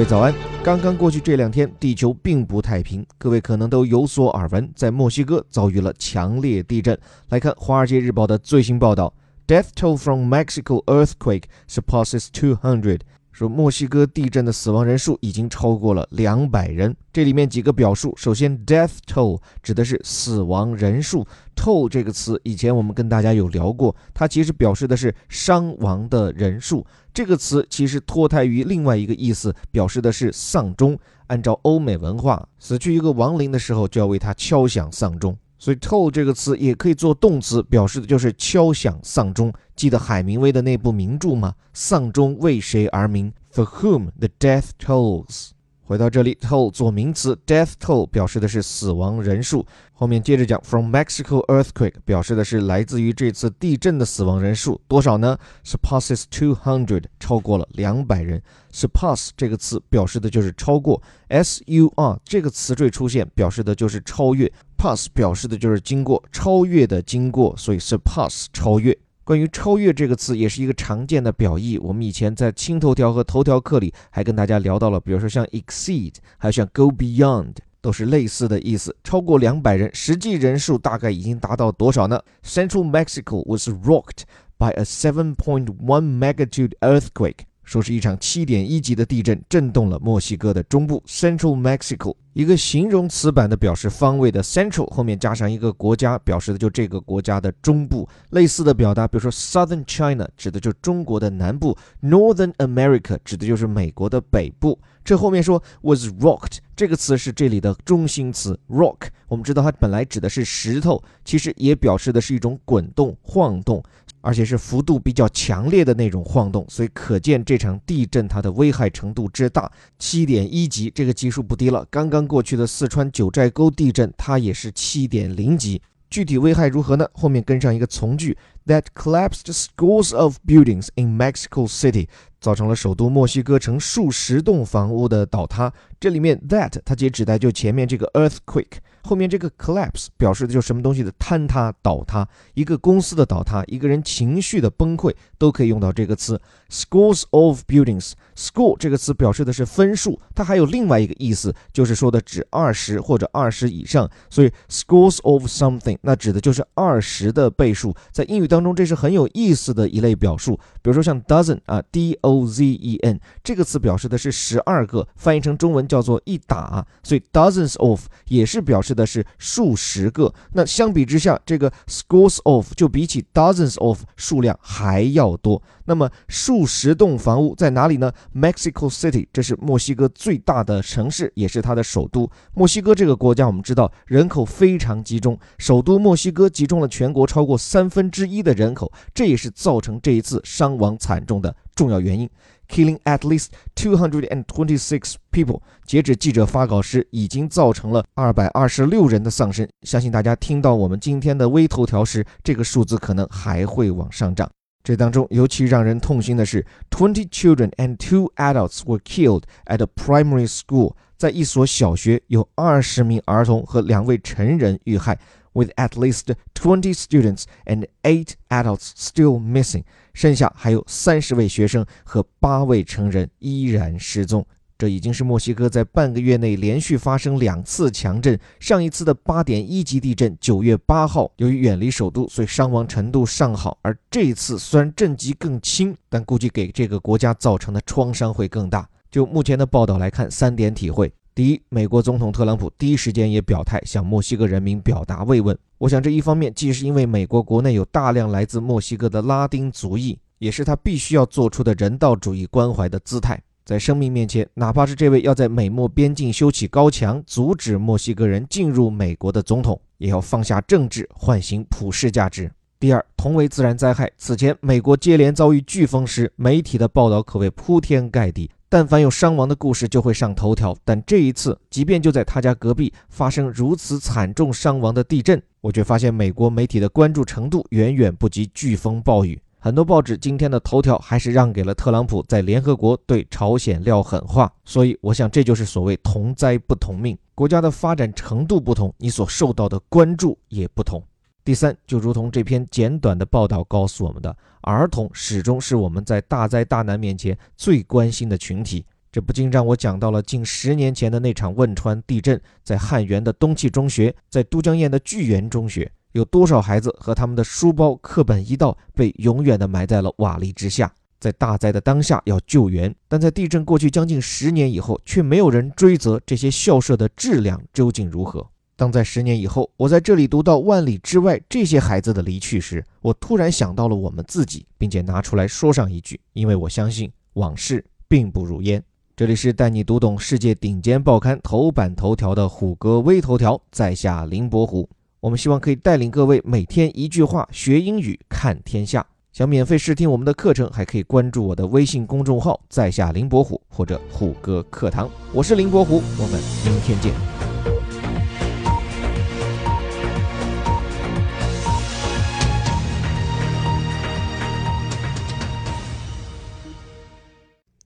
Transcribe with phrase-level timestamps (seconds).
[0.00, 0.34] 各位早安！
[0.64, 6.98] 刚刚过去这两天，地球并不太平，各位可能都有所耳闻，在墨西哥遭遇了强烈地震。
[7.28, 9.12] 来看《华尔街日报》的最新报道
[9.46, 13.00] ：Death toll from Mexico earthquake surpasses two hundred。
[13.32, 16.94] 说墨西哥地震的死亡人数已经超过了两百人。
[17.12, 21.26] 这里面几个表述，首先，death toll 指的是死亡人数。
[21.56, 26.86] toll 这个词以前我们跟大家有聊过，它其实表示的是伤亡的人数。
[27.12, 30.98] 这个词其实脱胎于另外一个意思，表示的是丧钟。
[31.26, 35.36] 按照欧美文化，死去一个亡灵的时候，就要为他敲响丧钟。
[35.62, 39.52] 所以，toll 这个词也可以做动词，表示的就是敲响丧钟。
[39.76, 41.54] 记得海明威的那部名著吗？
[41.74, 45.50] 丧钟为谁而鸣？For whom the death tolls。
[45.90, 49.66] 回到这里，toll 做名词，death toll 表示的是死亡人数。
[49.92, 58.40] 后面接着讲，from Mexico earthquake 表示的是来自于这次地震的死亡人数多少呢？surpasses two hundred 超过了两百人。
[58.72, 68.96] surpass 这个词表示的就是超过，s u r 这个词缀出现表示的就是超越，pass 表示的就是经过，超越的经过，所以 surpass 超越。
[69.30, 71.78] 关于“超越”这个词，也是一个常见的表意。
[71.78, 78.96] 我们以前在青头条和头条课里还跟大家聊到了，比如说像 exceed，还有像 go beyond，都是类似的意思。
[79.04, 84.22] 超过两百人，实际人数大概已经达到多少呢？Central Mexico was rocked
[84.58, 87.44] by a 7.1 magnitude earthquake.
[87.64, 98.08] 说是一场七点一级的地震震动了墨西哥的中部 Central Mexico，一个形容词版的表示方位的 Central 后面加上一个国家，表示的就这个国家的中部。
[98.30, 104.78] 类似的表达，比如说 Southern China 指的就中国的南部，Northern America 指的就是美国的北部。
[105.02, 113.82] 这后面说 was rocked 这个词是这里的中心词 rock，我们知道它本来指的是石头，其实也表示的是一种滚动、晃动。
[114.20, 119.70] 而且是幅度比较强烈的那种晃动，所以可见这场地震它的危害程度之大。
[119.98, 121.86] 七点一级，这个级数不低了。
[121.90, 125.80] 刚刚过去的四川九寨沟地震，它也是七点零级。
[126.08, 127.08] 具体危害如何呢？
[127.12, 128.36] 后面跟上一个从句
[128.66, 132.08] ：That collapsed scores of buildings in Mexico City，
[132.40, 135.72] 造成了首都墨西哥城数十栋房屋的倒塌。
[136.00, 138.78] 这里面 that 它其实指代就前面这个 earthquake。
[139.02, 146.40] 后面这个 collapse 表示的就是什么东西的坍塌、倒塌，一个公司的倒塌，一个人情绪的崩溃，都可以用到这个词。
[146.68, 154.08] Scores of buildings，score 这个词表示的是分数，它还有另外一个意思，就是说的指二十或者二十以上。
[154.28, 157.94] 所以 scores of something，那指的就是二十的倍数。
[158.12, 160.54] 在英语当中，这是很有意思的一类表述。
[160.82, 166.86] 比如说像 dozen 啊，d o z e n 这个词表示的是十二个，翻译成中文叫做一打。
[167.02, 168.89] 所以 dozens of 也是表示。
[168.90, 175.62] 指的是数十个，那相比之下，这个 scores of 就比起 dozens of 数量还要多。
[175.84, 182.28] 那么数十栋房屋在哪里呢？Mexico City，这是墨西哥最大的城市，也是它的首都。
[182.52, 192.28] 墨西哥这个国家，我们知道人口非常集中，首都墨西哥集中了全国超过三分之一的人口，这也是造成这一次伤亡惨重的重要原因。
[192.70, 195.60] Killing at least 226 people。
[195.84, 199.68] 截止记者发稿时，已经造成了二百二十六人的丧生。
[199.82, 204.48] 相信大家听到我们今天的微头条时，这个数字可能还会往上涨。
[204.82, 210.94] 这当中尤其让人痛心的是，twenty children and two adults were killed at a primary school。
[211.16, 215.18] 在一所小学，有二十名儿童和两位成人遇害。
[215.52, 219.82] with at least twenty students and eight adults still missing，
[220.14, 224.46] 剩下还有三十位学生和八位成人依然失踪。
[224.80, 228.40] 这已经是墨西哥在半个月内连续发生两次强震。
[228.58, 233.76] 上一次的八点一级地震，九月八号，由于远离首都，所以伤亡程度尚好。
[233.82, 238.88] 而这一次虽然震级更轻，但估计给这个国家造成的创伤会更大。
[239.10, 241.12] 就目前的报道来看，三点体会。
[241.34, 245.54] 第一，美国总统特朗普第一时间也表态，向墨西哥人民表达慰问。
[245.76, 253.38] 我想，这一方面既是因为美国国内有大量来自墨西哥的拉丁族裔，也是他必须要做出的人道主义关怀的姿态。
[253.70, 262.50] 在生命面前，哪怕是这位要在美墨边境修起高墙，阻止墨西哥人进入美国的总统，也要放下政治，唤醒普世价值。
[262.80, 268.50] 第二，同为自然灾害，此前美国接连遭遇飓风时，媒体的报道可谓铺天盖地。
[268.68, 270.76] 但凡有伤亡的故事，就会上头条。
[270.84, 279.40] 但这一次，即便就在他家隔壁发生如此惨重伤亡的地震，我却发现美国媒体的关注程度远远不及飓风暴雨。
[279.62, 284.50] 很多报纸今天的头条还是让给了特朗普在联合国对朝鲜撂狠话。
[284.64, 287.16] 所以，我想这就是所谓同灾不同命。
[287.34, 291.02] 国家的发展程度不同，你所受到的关注也不同。
[291.44, 298.86] 第三，就如同这篇简短的报道告诉我们的，儿童始终是我们在大灾大难面前最关心的群体。
[299.12, 310.92] 这不禁让我讲到了近十年前的那场汶川地震，在汉源的东汽中学，在都江堰的巨源中学，有多少孩子和他们的书包、课本一道被永远的埋在了瓦砾之下？
[311.20, 318.46] 在大灾的当下要救援，但在地震过去将近十年以后，却没有人追责这些校舍的质量究竟如何。
[318.74, 328.82] 当在十年以后，我在这里读到万里之外这些孩子的离去时，我突然想到了我们自己，并且拿出来说上一句，因为我相信往事并不如烟。
[329.14, 334.88] 这里是带你读懂世界顶尖报刊头版头条的虎哥微头条，在下林伯虎。
[335.20, 339.06] 我们希望可以带领各位每天一句话学英语看天下。
[339.32, 345.10] 想免费试听我们的课程，还可以关注我的微信公众号“在下林伯虎”或者“虎哥课堂”。
[345.34, 347.12] 我是林伯虎，我们明天见。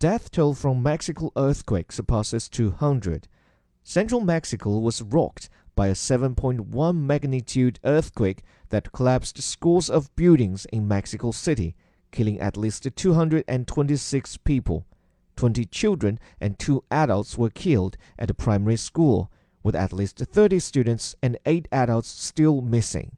[0.00, 3.24] Death toll from Mexico earthquake surpasses 200.
[3.84, 5.48] Central Mexico was rocked
[5.78, 11.76] by a 7.1 magnitude earthquake that collapsed scores of buildings in Mexico City,
[12.10, 14.84] killing at least 226 people.
[15.36, 19.30] 20 children and 2 adults were killed at a primary school,
[19.62, 23.16] with at least 30 students and 8 adults still missing.